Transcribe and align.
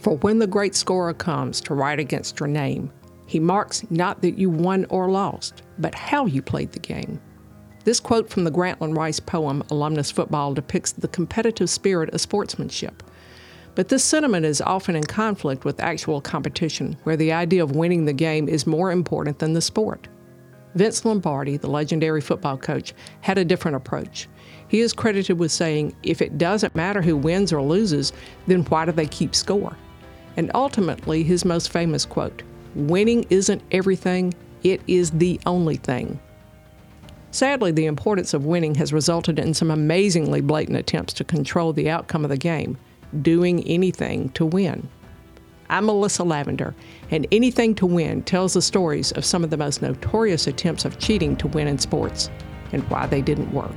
For 0.00 0.16
when 0.18 0.38
the 0.38 0.46
great 0.46 0.76
scorer 0.76 1.12
comes 1.12 1.60
to 1.62 1.74
write 1.74 1.98
against 1.98 2.38
your 2.38 2.48
name, 2.48 2.92
he 3.26 3.40
marks 3.40 3.84
not 3.90 4.22
that 4.22 4.38
you 4.38 4.48
won 4.48 4.86
or 4.90 5.10
lost, 5.10 5.62
but 5.78 5.94
how 5.94 6.26
you 6.26 6.40
played 6.40 6.72
the 6.72 6.78
game. 6.78 7.20
This 7.84 8.00
quote 8.00 8.30
from 8.30 8.44
the 8.44 8.50
Grantland 8.50 8.96
Rice 8.96 9.18
poem, 9.18 9.62
Alumnus 9.70 10.10
Football, 10.10 10.54
depicts 10.54 10.92
the 10.92 11.08
competitive 11.08 11.68
spirit 11.68 12.14
of 12.14 12.20
sportsmanship. 12.20 13.02
But 13.74 13.88
this 13.88 14.04
sentiment 14.04 14.46
is 14.46 14.60
often 14.60 14.94
in 14.94 15.04
conflict 15.04 15.64
with 15.64 15.80
actual 15.80 16.20
competition, 16.20 16.96
where 17.02 17.16
the 17.16 17.32
idea 17.32 17.62
of 17.62 17.76
winning 17.76 18.04
the 18.04 18.12
game 18.12 18.48
is 18.48 18.66
more 18.66 18.92
important 18.92 19.40
than 19.40 19.52
the 19.52 19.60
sport. 19.60 20.08
Vince 20.74 21.04
Lombardi, 21.04 21.56
the 21.56 21.70
legendary 21.70 22.20
football 22.20 22.56
coach, 22.56 22.94
had 23.20 23.36
a 23.36 23.44
different 23.44 23.76
approach. 23.76 24.28
He 24.68 24.80
is 24.80 24.92
credited 24.92 25.38
with 25.38 25.50
saying, 25.50 25.96
if 26.02 26.22
it 26.22 26.38
doesn't 26.38 26.76
matter 26.76 27.02
who 27.02 27.16
wins 27.16 27.52
or 27.52 27.62
loses, 27.62 28.12
then 28.46 28.64
why 28.64 28.84
do 28.84 28.92
they 28.92 29.06
keep 29.06 29.34
score? 29.34 29.76
And 30.38 30.52
ultimately, 30.54 31.24
his 31.24 31.44
most 31.44 31.68
famous 31.68 32.04
quote 32.06 32.44
Winning 32.76 33.26
isn't 33.28 33.60
everything, 33.72 34.32
it 34.62 34.80
is 34.86 35.10
the 35.10 35.40
only 35.46 35.74
thing. 35.74 36.20
Sadly, 37.32 37.72
the 37.72 37.86
importance 37.86 38.32
of 38.34 38.46
winning 38.46 38.76
has 38.76 38.92
resulted 38.92 39.40
in 39.40 39.52
some 39.52 39.72
amazingly 39.72 40.40
blatant 40.40 40.78
attempts 40.78 41.12
to 41.14 41.24
control 41.24 41.72
the 41.72 41.90
outcome 41.90 42.24
of 42.24 42.30
the 42.30 42.36
game, 42.36 42.78
doing 43.20 43.64
anything 43.64 44.28
to 44.30 44.46
win. 44.46 44.88
I'm 45.70 45.86
Melissa 45.86 46.22
Lavender, 46.22 46.72
and 47.10 47.26
Anything 47.32 47.74
to 47.74 47.86
Win 47.86 48.22
tells 48.22 48.54
the 48.54 48.62
stories 48.62 49.10
of 49.12 49.24
some 49.24 49.42
of 49.42 49.50
the 49.50 49.56
most 49.56 49.82
notorious 49.82 50.46
attempts 50.46 50.84
of 50.84 51.00
cheating 51.00 51.34
to 51.38 51.48
win 51.48 51.66
in 51.66 51.78
sports 51.78 52.30
and 52.70 52.88
why 52.88 53.06
they 53.08 53.22
didn't 53.22 53.52
work. 53.52 53.74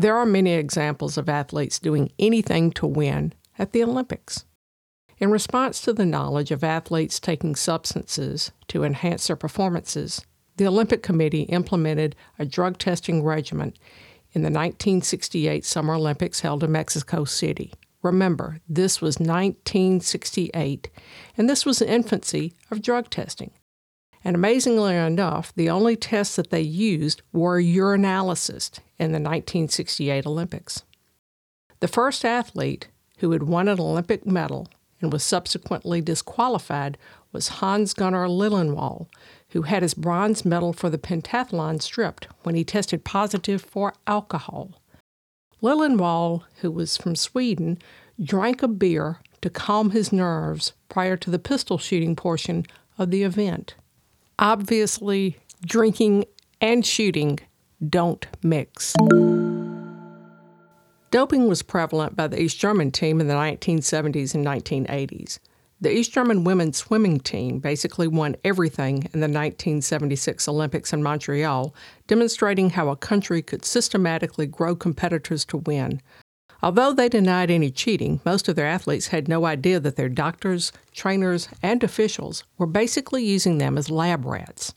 There 0.00 0.16
are 0.16 0.24
many 0.24 0.52
examples 0.52 1.18
of 1.18 1.28
athletes 1.28 1.78
doing 1.78 2.10
anything 2.18 2.70
to 2.70 2.86
win 2.86 3.34
at 3.58 3.72
the 3.72 3.82
Olympics. 3.82 4.46
In 5.18 5.30
response 5.30 5.82
to 5.82 5.92
the 5.92 6.06
knowledge 6.06 6.50
of 6.50 6.64
athletes 6.64 7.20
taking 7.20 7.54
substances 7.54 8.50
to 8.68 8.82
enhance 8.82 9.26
their 9.26 9.36
performances, 9.36 10.24
the 10.56 10.66
Olympic 10.66 11.02
Committee 11.02 11.42
implemented 11.42 12.16
a 12.38 12.46
drug 12.46 12.78
testing 12.78 13.22
regimen 13.22 13.74
in 14.32 14.40
the 14.40 14.46
1968 14.46 15.66
Summer 15.66 15.96
Olympics 15.96 16.40
held 16.40 16.64
in 16.64 16.72
Mexico 16.72 17.24
City. 17.24 17.70
Remember, 18.00 18.58
this 18.66 19.02
was 19.02 19.18
1968, 19.18 20.88
and 21.36 21.46
this 21.46 21.66
was 21.66 21.80
the 21.80 21.92
infancy 21.92 22.54
of 22.70 22.80
drug 22.80 23.10
testing. 23.10 23.50
And 24.22 24.36
amazingly 24.36 24.96
enough, 24.96 25.52
the 25.54 25.70
only 25.70 25.96
tests 25.96 26.36
that 26.36 26.50
they 26.50 26.60
used 26.60 27.22
were 27.32 27.60
urinalysis 27.60 28.78
in 28.98 29.12
the 29.12 29.18
1968 29.18 30.26
Olympics. 30.26 30.82
The 31.80 31.88
first 31.88 32.24
athlete 32.24 32.88
who 33.18 33.30
had 33.32 33.44
won 33.44 33.68
an 33.68 33.80
Olympic 33.80 34.26
medal 34.26 34.68
and 35.00 35.12
was 35.12 35.24
subsequently 35.24 36.00
disqualified 36.00 36.98
was 37.32 37.48
Hans 37.48 37.94
Gunnar 37.94 38.26
Liljenwall, 38.26 39.06
who 39.50 39.62
had 39.62 39.82
his 39.82 39.94
bronze 39.94 40.44
medal 40.44 40.72
for 40.72 40.90
the 40.90 40.98
pentathlon 40.98 41.80
stripped 41.80 42.28
when 42.42 42.54
he 42.54 42.64
tested 42.64 43.04
positive 43.04 43.62
for 43.62 43.94
alcohol. 44.06 44.80
Liljenwall, 45.62 46.42
who 46.60 46.70
was 46.70 46.96
from 46.96 47.14
Sweden, 47.14 47.78
drank 48.22 48.62
a 48.62 48.68
beer 48.68 49.20
to 49.42 49.50
calm 49.50 49.90
his 49.90 50.12
nerves 50.12 50.72
prior 50.88 51.16
to 51.16 51.30
the 51.30 51.38
pistol 51.38 51.78
shooting 51.78 52.16
portion 52.16 52.66
of 52.98 53.10
the 53.10 53.22
event. 53.22 53.74
Obviously, 54.40 55.36
drinking 55.66 56.24
and 56.62 56.86
shooting 56.86 57.38
don't 57.86 58.26
mix. 58.42 58.94
Doping 61.10 61.46
was 61.46 61.62
prevalent 61.62 62.16
by 62.16 62.26
the 62.26 62.40
East 62.40 62.58
German 62.58 62.90
team 62.90 63.20
in 63.20 63.28
the 63.28 63.34
1970s 63.34 64.34
and 64.34 64.46
1980s. 64.46 65.40
The 65.82 65.94
East 65.94 66.14
German 66.14 66.44
women's 66.44 66.78
swimming 66.78 67.20
team 67.20 67.58
basically 67.58 68.08
won 68.08 68.34
everything 68.42 69.10
in 69.12 69.20
the 69.20 69.28
1976 69.28 70.48
Olympics 70.48 70.94
in 70.94 71.02
Montreal, 71.02 71.74
demonstrating 72.06 72.70
how 72.70 72.88
a 72.88 72.96
country 72.96 73.42
could 73.42 73.66
systematically 73.66 74.46
grow 74.46 74.74
competitors 74.74 75.44
to 75.46 75.58
win. 75.58 76.00
Although 76.62 76.92
they 76.92 77.08
denied 77.08 77.50
any 77.50 77.70
cheating, 77.70 78.20
most 78.24 78.48
of 78.48 78.56
their 78.56 78.66
athletes 78.66 79.08
had 79.08 79.28
no 79.28 79.46
idea 79.46 79.80
that 79.80 79.96
their 79.96 80.10
doctors, 80.10 80.72
trainers, 80.92 81.48
and 81.62 81.82
officials 81.82 82.44
were 82.58 82.66
basically 82.66 83.24
using 83.24 83.58
them 83.58 83.78
as 83.78 83.90
lab 83.90 84.26
rats. 84.26 84.74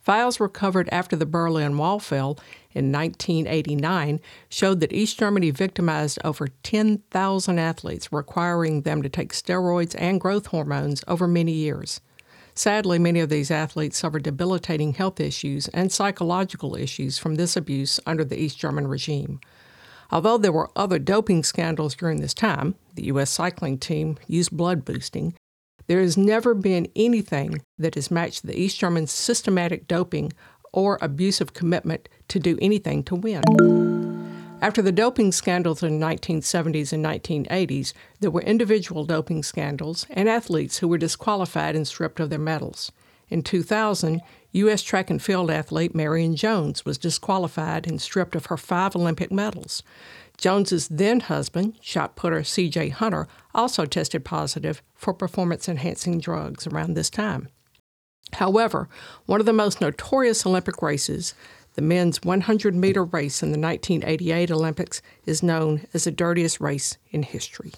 Files 0.00 0.40
recovered 0.40 0.88
after 0.90 1.14
the 1.14 1.26
Berlin 1.26 1.78
Wall 1.78 2.00
fell 2.00 2.38
in 2.72 2.90
1989 2.90 4.20
showed 4.48 4.80
that 4.80 4.92
East 4.92 5.18
Germany 5.18 5.50
victimized 5.50 6.18
over 6.24 6.48
10,000 6.64 7.58
athletes, 7.58 8.12
requiring 8.12 8.82
them 8.82 9.02
to 9.02 9.08
take 9.08 9.32
steroids 9.32 9.94
and 9.96 10.20
growth 10.20 10.46
hormones 10.46 11.04
over 11.06 11.28
many 11.28 11.52
years. 11.52 12.00
Sadly, 12.54 12.98
many 12.98 13.20
of 13.20 13.28
these 13.28 13.50
athletes 13.50 13.96
suffered 13.96 14.24
debilitating 14.24 14.94
health 14.94 15.20
issues 15.20 15.68
and 15.68 15.92
psychological 15.92 16.74
issues 16.74 17.18
from 17.18 17.36
this 17.36 17.56
abuse 17.56 18.00
under 18.04 18.24
the 18.24 18.40
East 18.40 18.58
German 18.58 18.88
regime. 18.88 19.40
Although 20.12 20.36
there 20.36 20.52
were 20.52 20.70
other 20.76 20.98
doping 20.98 21.42
scandals 21.42 21.94
during 21.94 22.20
this 22.20 22.34
time, 22.34 22.74
the 22.94 23.06
U.S. 23.06 23.30
cycling 23.30 23.78
team 23.78 24.18
used 24.26 24.54
blood 24.54 24.84
boosting, 24.84 25.34
there 25.86 26.00
has 26.00 26.18
never 26.18 26.52
been 26.54 26.86
anything 26.94 27.62
that 27.78 27.94
has 27.94 28.10
matched 28.10 28.46
the 28.46 28.58
East 28.58 28.78
German 28.78 29.06
systematic 29.06 29.88
doping 29.88 30.32
or 30.72 30.98
abusive 31.00 31.54
commitment 31.54 32.10
to 32.28 32.38
do 32.38 32.58
anything 32.60 33.02
to 33.04 33.14
win. 33.14 33.42
After 34.60 34.82
the 34.82 34.92
doping 34.92 35.32
scandals 35.32 35.82
in 35.82 35.98
the 35.98 36.06
1970s 36.06 36.92
and 36.92 37.04
1980s, 37.04 37.94
there 38.20 38.30
were 38.30 38.42
individual 38.42 39.04
doping 39.04 39.42
scandals 39.42 40.06
and 40.10 40.28
athletes 40.28 40.78
who 40.78 40.88
were 40.88 40.98
disqualified 40.98 41.74
and 41.74 41.88
stripped 41.88 42.20
of 42.20 42.30
their 42.30 42.38
medals. 42.38 42.92
In 43.28 43.42
2000, 43.42 44.20
U.S. 44.52 44.82
track 44.82 45.08
and 45.08 45.20
field 45.20 45.50
athlete 45.50 45.94
Marion 45.94 46.36
Jones 46.36 46.84
was 46.84 46.98
disqualified 46.98 47.86
and 47.86 48.00
stripped 48.00 48.36
of 48.36 48.46
her 48.46 48.56
five 48.56 48.94
Olympic 48.94 49.32
medals. 49.32 49.82
Jones's 50.36 50.88
then 50.88 51.20
husband, 51.20 51.78
shot 51.80 52.16
putter 52.16 52.44
C.J. 52.44 52.90
Hunter, 52.90 53.28
also 53.54 53.86
tested 53.86 54.24
positive 54.24 54.82
for 54.94 55.14
performance 55.14 55.68
enhancing 55.68 56.20
drugs 56.20 56.66
around 56.66 56.94
this 56.94 57.10
time. 57.10 57.48
However, 58.34 58.88
one 59.26 59.40
of 59.40 59.46
the 59.46 59.52
most 59.52 59.80
notorious 59.80 60.44
Olympic 60.46 60.82
races, 60.82 61.34
the 61.74 61.82
men's 61.82 62.22
100 62.22 62.74
meter 62.74 63.04
race 63.04 63.42
in 63.42 63.52
the 63.52 63.58
1988 63.58 64.50
Olympics, 64.50 65.02
is 65.26 65.42
known 65.42 65.86
as 65.94 66.04
the 66.04 66.10
dirtiest 66.10 66.60
race 66.60 66.98
in 67.10 67.22
history. 67.22 67.72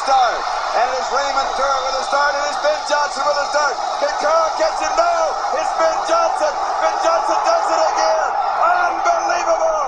Start. 0.00 0.40
And 0.80 0.86
it 0.88 0.96
is 0.96 1.08
Raymond 1.12 1.50
Kerr 1.60 1.76
with 1.84 2.00
a 2.00 2.04
start, 2.08 2.32
and 2.32 2.44
it's 2.48 2.60
Ben 2.64 2.80
Johnson 2.88 3.22
with 3.26 3.36
a 3.36 3.46
start. 3.52 3.74
Can 4.00 4.14
Kerr 4.16 4.44
catch 4.56 4.78
him? 4.80 4.92
No! 4.96 5.14
It's 5.60 5.72
Ben 5.76 5.98
Johnson. 6.08 6.52
Ben 6.80 6.96
Johnson 7.04 7.38
does 7.44 7.66
it 7.68 7.82
again. 7.84 8.30
Unbelievable! 8.64 9.86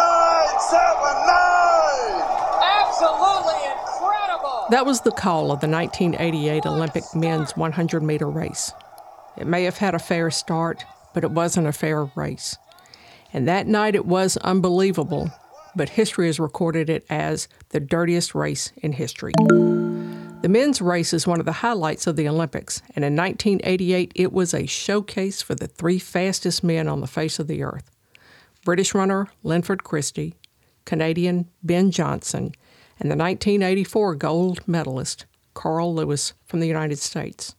Nine, 0.00 0.54
seven, 0.64 1.16
nine. 1.28 2.16
Absolutely 2.64 3.60
incredible. 3.68 4.64
That 4.70 4.86
was 4.86 5.02
the 5.02 5.12
call 5.12 5.52
of 5.52 5.60
the 5.60 5.68
1988 5.68 6.64
Olympic 6.64 7.04
men's 7.14 7.56
100 7.56 8.02
meter 8.02 8.28
race. 8.30 8.72
It 9.36 9.46
may 9.46 9.64
have 9.64 9.78
had 9.78 9.94
a 9.94 9.98
fair 9.98 10.30
start, 10.30 10.84
but 11.12 11.24
it 11.24 11.32
wasn't 11.32 11.66
a 11.66 11.72
fair 11.72 12.04
race. 12.14 12.56
And 13.32 13.46
that 13.46 13.66
night 13.66 13.94
it 13.94 14.06
was 14.06 14.36
unbelievable 14.38 15.30
but 15.74 15.90
history 15.90 16.26
has 16.26 16.40
recorded 16.40 16.90
it 16.90 17.04
as 17.08 17.48
the 17.70 17.80
dirtiest 17.80 18.34
race 18.34 18.72
in 18.76 18.92
history. 18.92 19.32
The 20.42 20.48
men's 20.48 20.80
race 20.80 21.12
is 21.12 21.26
one 21.26 21.38
of 21.38 21.46
the 21.46 21.52
highlights 21.52 22.06
of 22.06 22.16
the 22.16 22.26
Olympics, 22.26 22.80
and 22.96 23.04
in 23.04 23.14
1988 23.14 24.12
it 24.14 24.32
was 24.32 24.54
a 24.54 24.66
showcase 24.66 25.42
for 25.42 25.54
the 25.54 25.66
three 25.66 25.98
fastest 25.98 26.64
men 26.64 26.88
on 26.88 27.00
the 27.00 27.06
face 27.06 27.38
of 27.38 27.46
the 27.46 27.62
earth 27.62 27.90
British 28.64 28.94
runner 28.94 29.28
Linford 29.42 29.84
Christie, 29.84 30.34
Canadian 30.84 31.48
Ben 31.62 31.90
Johnson, 31.90 32.52
and 32.98 33.10
the 33.10 33.16
1984 33.16 34.14
gold 34.16 34.66
medalist 34.66 35.26
Carl 35.54 35.94
Lewis 35.94 36.32
from 36.46 36.60
the 36.60 36.66
United 36.66 36.98
States. 36.98 37.54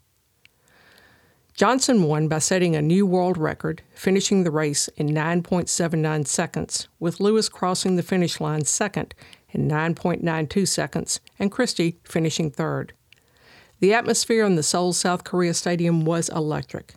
Johnson 1.61 2.01
won 2.01 2.27
by 2.27 2.39
setting 2.39 2.75
a 2.75 2.81
new 2.81 3.05
world 3.05 3.37
record, 3.37 3.83
finishing 3.93 4.43
the 4.43 4.49
race 4.49 4.87
in 4.97 5.09
9.79 5.09 6.25
seconds, 6.25 6.87
with 6.99 7.19
Lewis 7.19 7.49
crossing 7.49 7.97
the 7.97 8.01
finish 8.01 8.41
line 8.41 8.65
second 8.65 9.13
in 9.51 9.69
9.92 9.69 10.67
seconds 10.67 11.19
and 11.37 11.51
Christie 11.51 11.99
finishing 12.03 12.49
third. 12.49 12.93
The 13.79 13.93
atmosphere 13.93 14.43
in 14.43 14.55
the 14.55 14.63
Seoul, 14.63 14.91
South 14.91 15.23
Korea 15.23 15.53
Stadium 15.53 16.03
was 16.03 16.29
electric. 16.29 16.95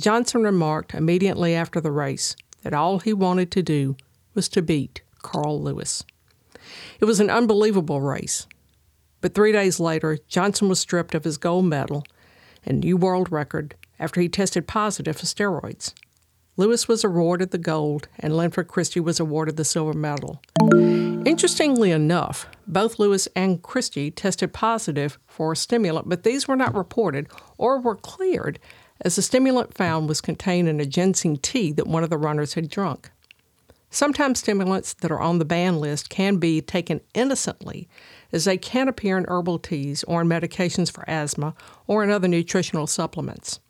Johnson 0.00 0.42
remarked 0.42 0.94
immediately 0.94 1.54
after 1.54 1.78
the 1.78 1.92
race 1.92 2.34
that 2.62 2.72
all 2.72 3.00
he 3.00 3.12
wanted 3.12 3.50
to 3.50 3.62
do 3.62 3.94
was 4.32 4.48
to 4.48 4.62
beat 4.62 5.02
Carl 5.20 5.60
Lewis. 5.60 6.02
It 6.98 7.04
was 7.04 7.20
an 7.20 7.28
unbelievable 7.28 8.00
race. 8.00 8.46
But 9.20 9.34
three 9.34 9.52
days 9.52 9.78
later, 9.78 10.16
Johnson 10.28 10.70
was 10.70 10.80
stripped 10.80 11.14
of 11.14 11.24
his 11.24 11.36
gold 11.36 11.66
medal 11.66 12.04
and 12.64 12.80
new 12.80 12.96
world 12.96 13.30
record 13.30 13.74
after 13.98 14.20
he 14.20 14.28
tested 14.28 14.66
positive 14.66 15.16
for 15.16 15.26
steroids. 15.26 15.92
Lewis 16.56 16.88
was 16.88 17.04
awarded 17.04 17.52
the 17.52 17.58
gold, 17.58 18.08
and 18.18 18.36
Linford 18.36 18.66
Christie 18.66 18.98
was 18.98 19.20
awarded 19.20 19.56
the 19.56 19.64
silver 19.64 19.92
medal. 19.92 20.42
Interestingly 21.24 21.92
enough, 21.92 22.46
both 22.66 22.98
Lewis 22.98 23.28
and 23.36 23.62
Christie 23.62 24.10
tested 24.10 24.52
positive 24.52 25.18
for 25.26 25.52
a 25.52 25.56
stimulant, 25.56 26.08
but 26.08 26.24
these 26.24 26.48
were 26.48 26.56
not 26.56 26.74
reported 26.74 27.28
or 27.58 27.78
were 27.78 27.94
cleared, 27.94 28.58
as 29.00 29.14
the 29.14 29.22
stimulant 29.22 29.74
found 29.74 30.08
was 30.08 30.20
contained 30.20 30.68
in 30.68 30.80
a 30.80 30.86
ginseng 30.86 31.36
tea 31.36 31.70
that 31.72 31.86
one 31.86 32.02
of 32.02 32.10
the 32.10 32.18
runners 32.18 32.54
had 32.54 32.68
drunk. 32.68 33.10
Sometimes 33.90 34.40
stimulants 34.40 34.94
that 34.94 35.10
are 35.10 35.20
on 35.20 35.38
the 35.38 35.44
ban 35.44 35.78
list 35.78 36.10
can 36.10 36.36
be 36.36 36.60
taken 36.60 37.00
innocently, 37.14 37.88
as 38.32 38.44
they 38.44 38.58
can 38.58 38.88
appear 38.88 39.16
in 39.16 39.24
herbal 39.28 39.60
teas 39.60 40.02
or 40.04 40.20
in 40.20 40.28
medications 40.28 40.90
for 40.90 41.08
asthma 41.08 41.54
or 41.86 42.02
in 42.02 42.10
other 42.10 42.28
nutritional 42.28 42.86
supplements. 42.86 43.60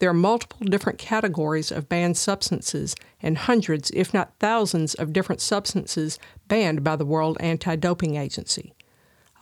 There 0.00 0.08
are 0.08 0.14
multiple 0.14 0.66
different 0.66 0.98
categories 0.98 1.70
of 1.70 1.88
banned 1.88 2.16
substances 2.16 2.96
and 3.22 3.36
hundreds, 3.36 3.90
if 3.90 4.14
not 4.14 4.32
thousands, 4.40 4.94
of 4.94 5.12
different 5.12 5.42
substances 5.42 6.18
banned 6.48 6.82
by 6.82 6.96
the 6.96 7.04
World 7.04 7.36
Anti 7.38 7.76
Doping 7.76 8.16
Agency. 8.16 8.72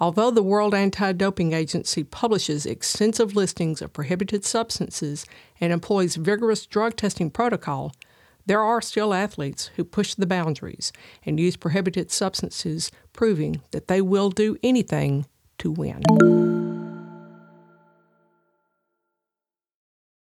Although 0.00 0.32
the 0.32 0.42
World 0.42 0.74
Anti 0.74 1.12
Doping 1.12 1.52
Agency 1.52 2.02
publishes 2.02 2.66
extensive 2.66 3.36
listings 3.36 3.80
of 3.80 3.92
prohibited 3.92 4.44
substances 4.44 5.24
and 5.60 5.72
employs 5.72 6.16
vigorous 6.16 6.66
drug 6.66 6.96
testing 6.96 7.30
protocol, 7.30 7.92
there 8.44 8.62
are 8.62 8.82
still 8.82 9.14
athletes 9.14 9.70
who 9.76 9.84
push 9.84 10.14
the 10.14 10.26
boundaries 10.26 10.92
and 11.24 11.38
use 11.38 11.56
prohibited 11.56 12.10
substances, 12.10 12.90
proving 13.12 13.62
that 13.70 13.86
they 13.86 14.00
will 14.00 14.30
do 14.30 14.56
anything 14.64 15.26
to 15.58 15.70
win. 15.70 16.47